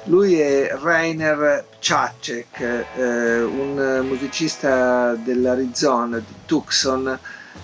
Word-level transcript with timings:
Lui 0.05 0.39
è 0.39 0.77
Rainer 0.83 1.65
Pchacek, 1.79 2.85
eh, 2.95 3.41
un 3.41 4.05
musicista 4.07 5.15
dell'Arizona, 5.15 6.19
di 6.19 6.35
Tucson, 6.45 7.19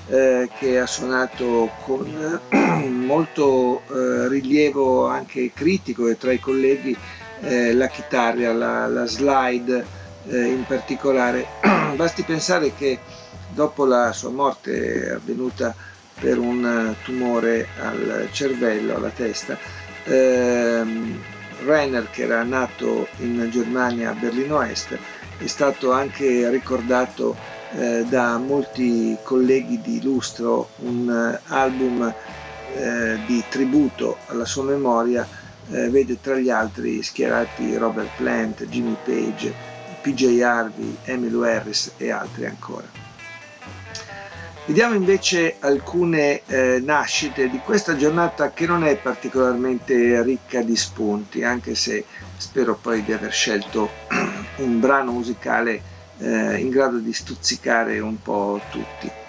eh, 0.06 0.48
che 0.58 0.80
ha 0.80 0.86
suonato 0.86 1.70
con 1.84 2.40
molto 3.04 3.82
eh, 3.90 4.26
rilievo 4.28 5.06
anche 5.06 5.52
critico 5.52 6.08
e 6.08 6.16
tra 6.16 6.32
i 6.32 6.40
colleghi 6.40 6.96
eh, 7.40 7.72
la 7.72 7.88
chitarra, 7.88 8.52
la, 8.52 8.86
la 8.86 9.06
slide 9.06 9.86
eh, 10.26 10.46
in 10.46 10.64
particolare. 10.64 11.46
Basti 11.96 12.22
pensare 12.22 12.74
che 12.74 12.98
dopo 13.52 13.84
la 13.84 14.12
sua 14.12 14.30
morte 14.30 15.10
avvenuta 15.10 15.74
per 16.18 16.38
un 16.38 16.94
tumore 17.02 17.66
al 17.80 18.28
cervello, 18.30 18.96
alla 18.96 19.10
testa, 19.10 19.58
ehm, 20.04 21.20
Rainer, 21.64 22.08
che 22.10 22.22
era 22.22 22.42
nato 22.42 23.08
in 23.18 23.48
Germania 23.50 24.10
a 24.10 24.14
Berlino 24.14 24.60
Est, 24.62 24.98
è 25.38 25.46
stato 25.46 25.92
anche 25.92 26.48
ricordato 26.50 27.36
eh, 27.76 28.04
da 28.08 28.38
molti 28.38 29.16
colleghi 29.22 29.80
di 29.80 30.00
lustro 30.02 30.68
un 30.76 31.08
uh, 31.08 31.52
album 31.52 32.14
eh, 32.76 33.18
di 33.26 33.42
tributo 33.48 34.18
alla 34.26 34.44
sua 34.44 34.62
memoria 34.62 35.26
eh, 35.70 35.88
vede 35.88 36.20
tra 36.20 36.36
gli 36.36 36.50
altri 36.50 37.02
schierati 37.02 37.76
Robert 37.76 38.10
Plant, 38.16 38.64
Jimmy 38.64 38.96
Page, 39.02 39.52
PJ 40.00 40.40
Harvey, 40.40 40.96
Emily 41.04 41.48
Harris 41.48 41.92
e 41.96 42.10
altri 42.10 42.46
ancora. 42.46 43.02
Vediamo 44.66 44.94
invece 44.94 45.56
alcune 45.60 46.40
eh, 46.46 46.80
nascite 46.82 47.50
di 47.50 47.60
questa 47.60 47.96
giornata 47.96 48.50
che 48.50 48.66
non 48.66 48.82
è 48.84 48.96
particolarmente 48.96 50.22
ricca 50.22 50.62
di 50.62 50.74
spunti, 50.74 51.44
anche 51.44 51.74
se 51.74 52.04
spero 52.38 52.74
poi 52.74 53.04
di 53.04 53.12
aver 53.12 53.30
scelto 53.30 53.90
un 54.56 54.80
brano 54.80 55.12
musicale 55.12 55.82
eh, 56.18 56.56
in 56.56 56.70
grado 56.70 56.96
di 56.96 57.12
stuzzicare 57.12 57.98
un 58.00 58.20
po' 58.22 58.58
tutti. 58.70 59.23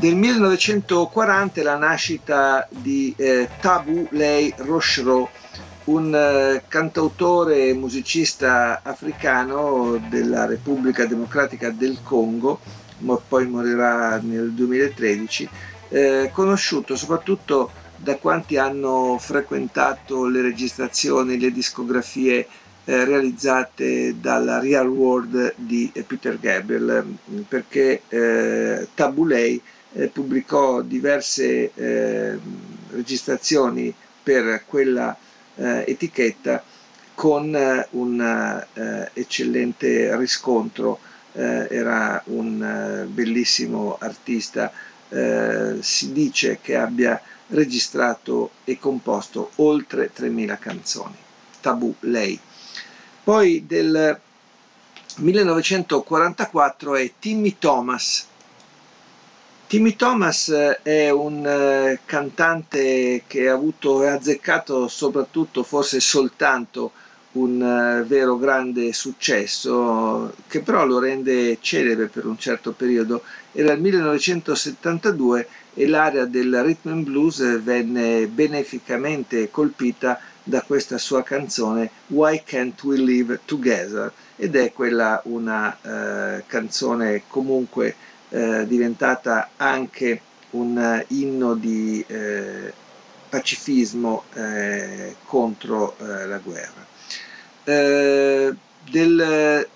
Del 0.00 0.16
1940 0.16 1.60
è 1.60 1.62
la 1.62 1.76
nascita 1.76 2.66
di 2.70 3.12
eh, 3.18 3.50
Tabu 3.60 4.08
Lei 4.12 4.50
Rochereau, 4.56 5.28
un 5.84 6.14
eh, 6.14 6.62
cantautore 6.66 7.66
e 7.66 7.74
musicista 7.74 8.80
africano 8.82 10.02
della 10.08 10.46
Repubblica 10.46 11.04
Democratica 11.04 11.68
del 11.68 11.98
Congo, 12.02 12.60
ma 13.00 13.16
poi 13.16 13.46
morirà 13.46 14.18
nel 14.22 14.52
2013, 14.52 15.48
eh, 15.90 16.30
conosciuto 16.32 16.96
soprattutto 16.96 17.70
da 17.94 18.16
quanti 18.16 18.56
hanno 18.56 19.18
frequentato 19.20 20.24
le 20.24 20.40
registrazioni, 20.40 21.38
le 21.38 21.52
discografie 21.52 22.48
eh, 22.86 23.04
realizzate 23.04 24.18
dalla 24.18 24.60
Real 24.60 24.88
World 24.88 25.52
di 25.56 25.92
Peter 26.06 26.40
Gabriel, 26.40 27.04
perché 27.46 28.00
eh, 28.08 28.88
Tabu 28.94 29.26
Lei 29.26 29.60
eh, 29.92 30.08
pubblicò 30.08 30.82
diverse 30.82 31.72
eh, 31.74 32.38
registrazioni 32.90 33.92
per 34.22 34.64
quella 34.66 35.16
eh, 35.56 35.84
etichetta 35.86 36.62
con 37.14 37.54
eh, 37.54 37.86
un 37.90 38.20
eh, 38.74 39.10
eccellente 39.14 40.16
riscontro, 40.16 41.00
era 41.32 42.20
un 42.26 43.06
bellissimo 43.08 43.96
artista, 44.00 44.72
si 45.78 46.12
dice 46.12 46.58
che 46.60 46.74
abbia 46.74 47.22
registrato 47.50 48.50
e 48.64 48.80
composto 48.80 49.52
oltre 49.56 50.10
3.000 50.12 50.58
canzoni. 50.58 51.14
Tabù 51.60 51.94
lei. 52.00 52.38
Poi 53.22 53.64
del 53.64 54.18
1944 55.18 56.96
è 56.96 57.12
Timmy 57.20 57.56
Thomas, 57.58 58.26
Timmy 59.70 59.94
Thomas 59.94 60.48
eh, 60.48 60.80
è 60.82 61.10
un 61.10 61.46
eh, 61.46 62.00
cantante 62.04 63.22
che 63.28 63.48
ha 63.48 63.52
avuto 63.52 64.02
e 64.02 64.08
azzeccato 64.08 64.88
soprattutto, 64.88 65.62
forse 65.62 66.00
soltanto, 66.00 66.90
un 67.34 67.60
uh, 67.60 68.04
vero 68.04 68.36
grande 68.36 68.92
successo 68.92 70.34
che 70.48 70.62
però 70.62 70.84
lo 70.84 70.98
rende 70.98 71.58
celebre 71.60 72.08
per 72.08 72.26
un 72.26 72.36
certo 72.36 72.72
periodo. 72.72 73.22
Era 73.52 73.74
il 73.74 73.80
1972 73.80 75.46
e 75.74 75.86
l'area 75.86 76.24
del 76.24 76.64
rhythm 76.64 76.88
and 76.90 77.04
blues 77.04 77.62
venne 77.62 78.26
beneficamente 78.26 79.52
colpita 79.52 80.18
da 80.42 80.62
questa 80.62 80.98
sua 80.98 81.22
canzone 81.22 81.88
Why 82.08 82.42
Can't 82.44 82.82
We 82.82 82.96
Live 82.96 83.42
Together 83.44 84.12
ed 84.34 84.56
è 84.56 84.72
quella 84.72 85.20
una 85.26 85.78
uh, 85.80 86.42
canzone 86.48 87.22
comunque 87.28 87.94
eh, 88.30 88.66
diventata 88.66 89.50
anche 89.56 90.20
un 90.50 90.76
eh, 90.78 91.04
inno 91.08 91.54
di 91.54 92.04
eh, 92.06 92.72
pacifismo 93.28 94.22
eh, 94.34 95.16
contro 95.24 95.96
eh, 95.98 96.26
la 96.26 96.38
guerra. 96.38 96.86
del 97.62 99.66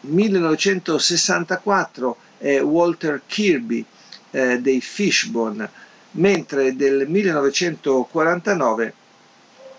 1964 0.00 2.16
è 2.38 2.60
Walter 2.60 3.22
Kirby 3.26 3.84
dei 4.30 4.80
Fishbone, 4.80 5.68
mentre 6.12 6.74
del 6.74 7.06
1949 7.06 8.94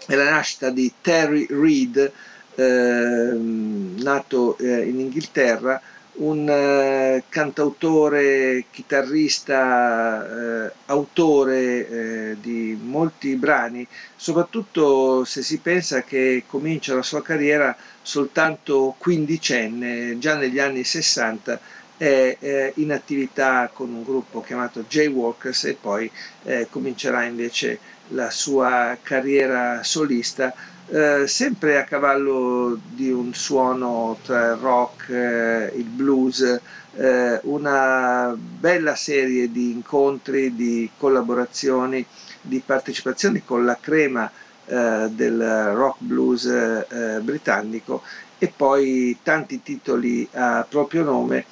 è 0.06 0.14
la 0.16 0.30
nascita 0.30 0.70
di 0.70 0.94
Terry 1.02 1.48
Reid, 1.50 2.12
nato 2.56 4.56
in 4.60 5.00
Inghilterra, 5.02 5.82
un 6.18 6.48
eh, 6.50 7.24
cantautore, 7.30 8.66
chitarrista, 8.72 10.66
eh, 10.68 10.72
autore 10.86 11.88
eh, 12.32 12.38
di 12.40 12.78
molti 12.82 13.36
brani, 13.36 13.86
soprattutto 14.16 15.26
se 15.26 15.42
si 15.44 15.58
pensa 15.60 16.04
che 16.04 16.44
comincia 16.48 16.94
la 16.96 17.02
sua 17.02 17.22
carriera 17.22 17.76
soltanto 18.02 18.96
quindicenne, 18.98 20.18
già 20.20 20.36
negli 20.36 20.60
anni 20.60 20.84
60 20.84 21.60
è 21.98 22.72
in 22.76 22.92
attività 22.92 23.70
con 23.74 23.90
un 23.94 24.04
gruppo 24.04 24.42
chiamato 24.42 24.84
J-Walkers 24.88 25.64
e 25.66 25.78
poi 25.80 26.12
eh, 26.44 26.68
comincerà 26.70 27.24
invece 27.24 27.80
la 28.10 28.30
sua 28.30 28.98
carriera 29.02 29.82
solista 29.84 30.54
eh, 30.88 31.28
sempre 31.28 31.78
a 31.80 31.84
cavallo 31.84 32.80
di 32.94 33.12
un 33.12 33.34
suono 33.34 34.18
tra 34.24 34.52
il 34.52 34.56
rock, 34.58 35.10
eh, 35.10 35.72
il 35.76 35.86
blues, 35.86 36.60
eh, 36.96 37.40
una 37.44 38.36
bella 38.38 38.96
serie 38.96 39.52
di 39.52 39.72
incontri, 39.72 40.56
di 40.56 40.90
collaborazioni, 40.98 42.06
di 42.42 42.62
partecipazioni 42.64 43.44
con 43.44 43.66
la 43.66 43.78
crema 43.80 44.30
eh, 44.66 45.08
del 45.12 45.72
rock 45.74 45.98
blues 46.00 46.46
eh, 46.46 47.20
britannico 47.22 48.04
e 48.38 48.52
poi 48.56 49.18
tanti 49.24 49.62
titoli 49.64 50.28
a 50.34 50.66
proprio 50.70 51.04
nome 51.04 51.46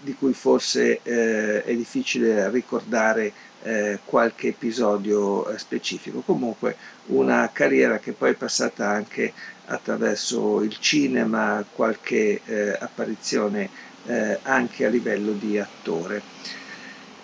di 0.00 0.14
cui 0.14 0.32
forse 0.32 1.00
è 1.02 1.74
difficile 1.74 2.50
ricordare 2.50 3.32
eh, 3.62 3.98
qualche 4.04 4.48
episodio 4.48 5.48
eh, 5.48 5.58
specifico. 5.58 6.20
Comunque 6.20 6.76
una 7.06 7.50
carriera 7.52 7.98
che 7.98 8.12
poi 8.12 8.30
è 8.30 8.34
passata 8.34 8.88
anche 8.88 9.32
attraverso 9.66 10.62
il 10.62 10.76
cinema, 10.78 11.64
qualche 11.70 12.40
eh, 12.44 12.76
apparizione 12.78 13.68
eh, 14.06 14.38
anche 14.42 14.86
a 14.86 14.88
livello 14.88 15.32
di 15.32 15.58
attore. 15.58 16.22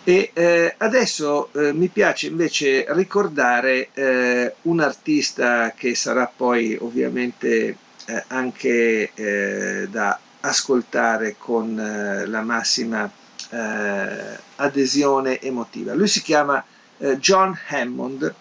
E 0.05 0.31
eh, 0.35 0.75
adesso 0.77 1.53
eh, 1.53 1.73
mi 1.73 1.89
piace 1.89 2.29
invece 2.29 2.87
ricordare 2.91 3.89
eh, 3.93 4.55
un 4.63 4.81
artista 4.81 5.73
che 5.77 5.97
sarà 5.97 6.31
poi 6.35 6.77
ovviamente 6.81 7.77
eh, 8.07 8.25
anche 8.29 9.11
eh, 9.15 9.89
da 9.91 10.17
ascoltare 10.49 11.37
con 11.39 11.79
eh, 11.79 12.27
la 12.27 12.43
massima 12.43 13.11
adesione 14.57 15.41
emotiva. 15.41 15.95
Lui 15.95 16.09
si 16.09 16.21
chiama 16.21 16.65
John 17.21 17.57
Hammond 17.69 18.35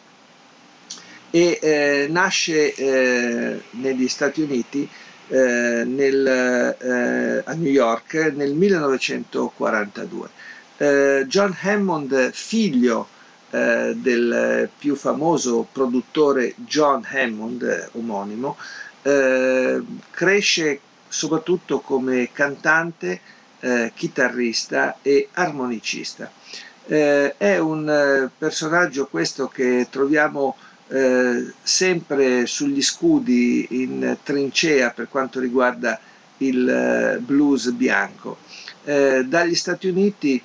e 1.29 2.07
nasce 2.09 3.61
negli 3.69 4.07
Stati 4.07 4.41
Uniti 4.41 4.89
nel, 5.27 7.43
a 7.45 7.53
New 7.53 7.71
York 7.71 8.33
nel 8.35 8.55
1942 8.55 10.29
eh, 10.77 11.25
John 11.27 11.55
Hammond, 11.61 12.31
figlio 12.31 13.07
eh, 13.51 13.93
del 13.95 14.69
più 14.77 14.95
famoso 14.95 15.67
produttore 15.71 16.53
John 16.57 17.05
Hammond, 17.09 17.63
eh, 17.63 17.89
omonimo, 17.93 18.57
eh, 19.03 19.81
cresce 20.11 20.79
soprattutto 21.15 21.79
come 21.79 22.29
cantante, 22.33 23.21
eh, 23.61 23.91
chitarrista 23.95 24.97
e 25.01 25.29
armonicista. 25.31 26.29
è 26.87 27.57
un 27.57 28.29
personaggio 28.37 29.07
questo 29.07 29.47
che 29.47 29.87
troviamo 29.89 30.55
eh, 30.89 31.51
sempre 31.63 32.45
sugli 32.45 32.83
scudi 32.83 33.65
in 33.71 34.17
trincea 34.21 34.91
per 34.91 35.07
quanto 35.09 35.39
riguarda 35.39 35.99
il 36.39 37.17
blues 37.21 37.71
bianco. 37.71 38.37
Eh, 38.83 39.23
dagli 39.25 39.55
Stati 39.55 39.87
Uniti 39.87 40.39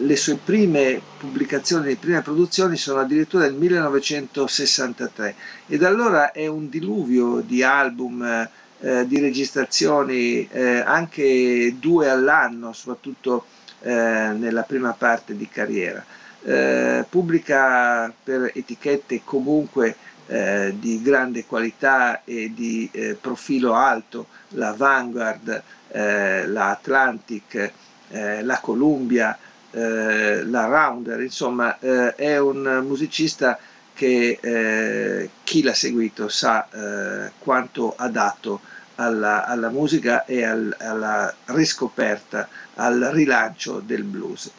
le 0.00 0.16
sue 0.16 0.36
prime 0.36 1.00
pubblicazioni, 1.18 1.86
le 1.86 1.96
prime 1.96 2.20
produzioni 2.20 2.76
sono 2.76 3.00
addirittura 3.00 3.44
del 3.44 3.54
1963 3.54 5.34
e 5.68 5.78
da 5.78 5.88
allora 5.88 6.32
è 6.32 6.46
un 6.46 6.68
diluvio 6.68 7.40
di 7.40 7.62
album, 7.62 8.48
eh, 8.80 9.06
di 9.06 9.18
registrazioni, 9.20 10.46
eh, 10.50 10.78
anche 10.80 11.74
due 11.78 12.10
all'anno, 12.10 12.72
soprattutto 12.72 13.46
eh, 13.80 13.90
nella 13.90 14.62
prima 14.62 14.92
parte 14.92 15.36
di 15.36 15.48
carriera. 15.48 16.04
Eh, 16.42 17.04
pubblica 17.08 18.12
per 18.22 18.52
etichette 18.54 19.22
comunque 19.24 19.96
eh, 20.26 20.74
di 20.78 21.00
grande 21.02 21.44
qualità 21.46 22.22
e 22.24 22.52
di 22.54 22.88
eh, 22.92 23.16
profilo 23.20 23.74
alto, 23.74 24.26
la 24.50 24.72
Vanguard, 24.72 25.62
la 25.88 26.70
Atlantic, 26.70 27.72
la 28.10 28.58
Columbia, 28.60 29.38
la 29.70 30.64
Rounder, 30.66 31.22
insomma 31.22 31.78
è 31.78 32.36
un 32.36 32.82
musicista 32.86 33.58
che 33.96 34.38
eh, 34.40 35.30
chi 35.42 35.62
l'ha 35.62 35.72
seguito 35.72 36.28
sa 36.28 36.68
eh, 36.68 37.32
quanto 37.38 37.94
ha 37.96 38.08
dato 38.08 38.60
alla, 38.96 39.46
alla 39.46 39.70
musica 39.70 40.26
e 40.26 40.44
al, 40.44 40.74
alla 40.78 41.34
riscoperta, 41.46 42.46
al 42.74 43.08
rilancio 43.12 43.80
del 43.80 44.04
blues. 44.04 44.50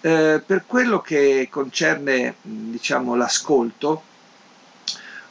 Eh, 0.00 0.40
per 0.46 0.64
quello 0.64 1.00
che 1.00 1.48
concerne 1.50 2.36
diciamo, 2.40 3.16
l'ascolto, 3.16 4.02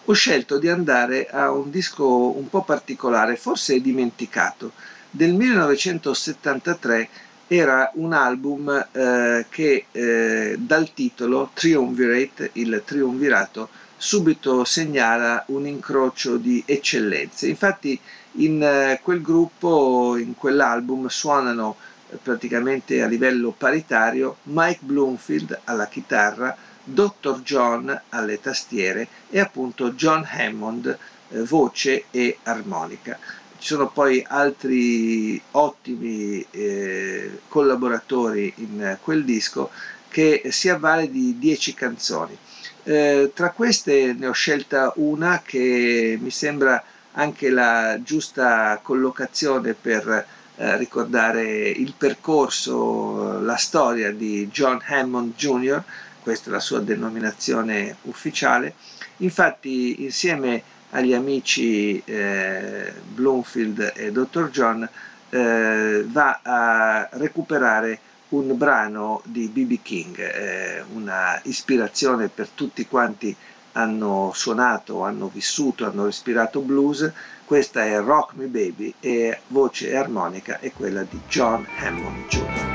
ho 0.03 0.13
scelto 0.13 0.57
di 0.59 0.67
andare 0.67 1.27
a 1.29 1.51
un 1.51 1.69
disco 1.69 2.38
un 2.38 2.49
po' 2.49 2.63
particolare, 2.63 3.38
forse 3.38 3.79
dimenticato, 3.79 4.73
del 5.09 5.33
1973 5.33 7.09
era 7.47 7.89
un 7.95 8.11
album 8.11 8.88
eh, 8.91 9.45
che 9.49 9.85
eh, 9.91 10.55
dal 10.59 10.94
titolo 10.94 11.51
Triumvirate, 11.53 12.49
il 12.53 12.81
triumvirato, 12.85 13.69
subito 13.95 14.65
segnala 14.65 15.44
un 15.47 15.65
incrocio 15.65 16.38
di 16.38 16.61
eccellenze. 16.65 17.47
Infatti 17.47 17.99
in 18.33 18.61
eh, 18.61 18.99
quel 19.01 19.21
gruppo, 19.21 20.17
in 20.17 20.35
quell'album, 20.35 21.07
suonano 21.07 21.77
eh, 22.09 22.17
praticamente 22.21 23.01
a 23.01 23.07
livello 23.07 23.51
paritario 23.57 24.38
Mike 24.44 24.81
Bloomfield 24.81 25.61
alla 25.63 25.88
chitarra, 25.88 26.55
Dr. 26.83 27.41
John 27.44 28.01
alle 28.09 28.39
tastiere 28.39 29.07
e 29.29 29.39
appunto 29.39 29.91
John 29.91 30.25
Hammond 30.29 30.97
eh, 31.29 31.44
voce 31.44 32.05
e 32.11 32.38
armonica 32.44 33.17
ci 33.59 33.68
sono 33.68 33.89
poi 33.89 34.24
altri 34.27 35.42
ottimi 35.51 36.45
eh, 36.51 37.39
collaboratori 37.48 38.54
in 38.57 38.98
quel 39.01 39.24
disco 39.25 39.69
che 40.09 40.44
si 40.50 40.69
avvale 40.69 41.09
di 41.09 41.38
10 41.38 41.74
canzoni. 41.74 42.38
Eh, 42.83 43.31
tra 43.33 43.51
queste 43.51 44.13
ne 44.13 44.27
ho 44.27 44.31
scelta 44.31 44.94
una 44.95 45.42
che 45.44 46.18
mi 46.21 46.30
sembra 46.30 46.81
anche 47.13 47.50
la 47.50 48.00
giusta 48.01 48.80
collocazione 48.81 49.74
per 49.74 50.25
eh, 50.56 50.77
ricordare 50.77 51.69
il 51.69 51.94
percorso, 51.98 53.39
la 53.42 53.57
storia 53.57 54.12
di 54.12 54.48
John 54.48 54.81
Hammond 54.86 55.36
Jr., 55.36 55.83
questa 56.21 56.50
è 56.50 56.54
la 56.54 56.59
sua 56.59 56.80
denominazione 56.80 57.98
ufficiale. 58.04 58.74
Infatti 59.18 60.04
insieme 60.04 60.63
agli 60.91 61.13
amici 61.13 62.01
eh, 62.05 62.93
Bloomfield 63.13 63.93
e 63.95 64.11
Dr. 64.11 64.49
John 64.49 64.87
eh, 65.29 66.05
va 66.07 66.39
a 66.41 67.09
recuperare 67.13 67.99
un 68.29 68.57
brano 68.57 69.21
di 69.25 69.47
B.B. 69.47 69.79
King, 69.81 70.17
eh, 70.19 70.83
una 70.93 71.39
ispirazione 71.43 72.27
per 72.27 72.49
tutti 72.49 72.85
quanti 72.87 73.35
hanno 73.73 74.31
suonato, 74.33 75.03
hanno 75.03 75.29
vissuto, 75.31 75.85
hanno 75.85 76.05
respirato 76.05 76.59
blues. 76.61 77.09
Questa 77.45 77.85
è 77.85 77.99
Rock 78.01 78.33
Me 78.35 78.47
Baby 78.47 78.93
e 78.99 79.39
voce 79.47 79.95
armonica 79.95 80.59
è 80.59 80.71
quella 80.73 81.03
di 81.03 81.19
John 81.27 81.65
Hammond 81.79 82.27
Jr. 82.27 82.66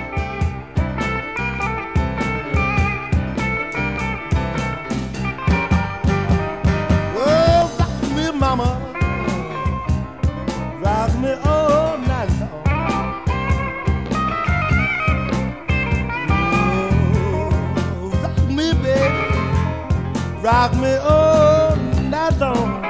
rock 20.43 20.75
me 20.75 20.95
all 20.97 21.77
night 22.11 22.37
long. 22.39 22.83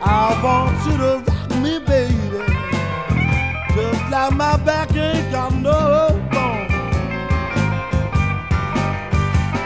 I 0.00 0.40
want 0.42 0.76
you 0.86 0.96
to 0.96 1.18
rock 1.28 1.50
me, 1.62 1.78
baby, 1.80 2.40
just 3.74 4.10
like 4.10 4.32
my 4.32 4.56
back 4.64 4.96
ain't 4.96 5.30
got 5.30 5.52
no 5.52 6.08
bone. 6.32 6.68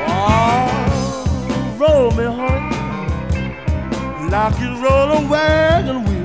Oh, 0.08 0.66
roll 1.78 2.10
me, 2.10 2.24
honey, 2.24 2.76
like 4.28 4.58
you 4.58 4.70
roll 4.82 5.12
a 5.12 5.20
wagon 5.28 6.04
wheel. 6.04 6.19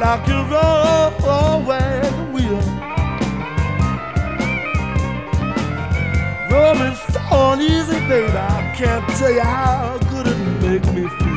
Like 0.00 0.26
you 0.28 0.42
roll 0.52 1.12
away 1.54 2.00
the 2.02 2.24
wheel. 2.32 2.60
Rolling 6.50 6.96
so 7.12 7.60
easy, 7.60 7.98
baby. 8.08 8.36
I 8.36 8.74
can't 8.76 9.08
tell 9.18 9.32
you 9.32 9.40
how 9.40 9.98
good 10.10 10.26
it 10.26 10.38
make 10.62 10.94
me 10.94 11.08
feel. 11.08 11.35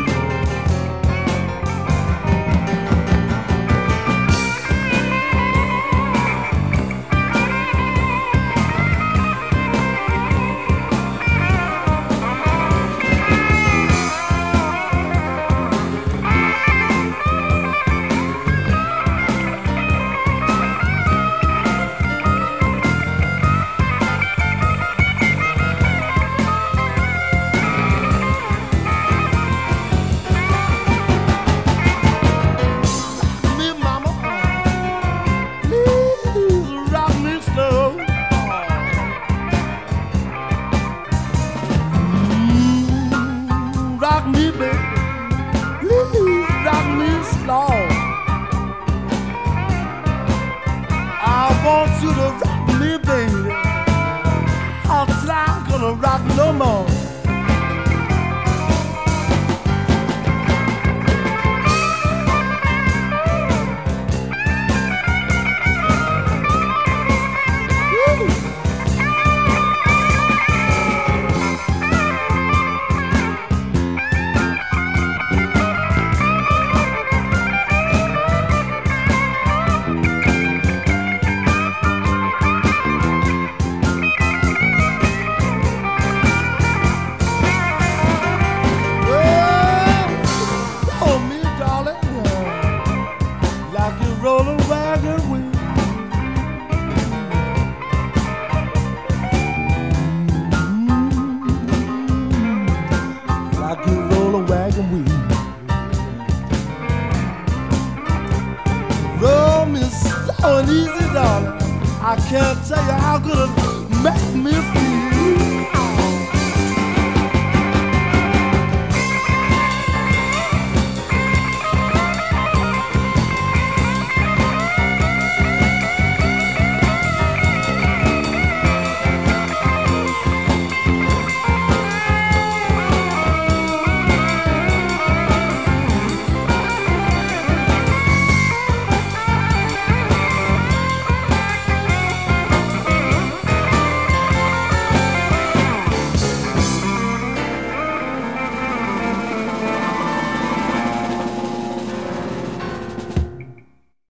Slow 110.59 110.67
and 110.67 110.69
easy, 110.69 111.13
darling. 111.13 111.61
I 112.01 112.15
can't 112.29 112.67
tell 112.67 112.85
you 112.85 112.91
how 112.91 113.17
good 113.19 113.49
it 113.49 114.03
makes 114.03 114.33
me 114.33 114.51
feel. 114.51 114.98